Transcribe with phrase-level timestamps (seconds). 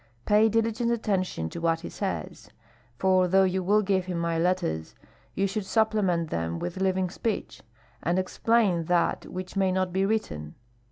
[0.25, 2.49] Pay diligent attention to what he says;
[2.97, 4.95] for though you will give him my letters,
[5.35, 7.61] you should supplement them with living speech,
[8.01, 10.55] and explain that which may not be written.